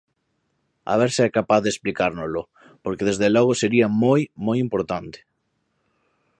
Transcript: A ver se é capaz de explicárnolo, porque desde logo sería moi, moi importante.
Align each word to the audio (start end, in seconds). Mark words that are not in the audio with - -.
A 0.91 0.93
ver 0.99 1.09
se 1.15 1.21
é 1.27 1.35
capaz 1.37 1.61
de 1.63 1.71
explicárnolo, 1.73 2.41
porque 2.83 3.07
desde 3.09 3.27
logo 3.35 3.53
sería 3.61 3.87
moi, 4.03 4.21
moi 4.45 4.57
importante. 4.65 5.19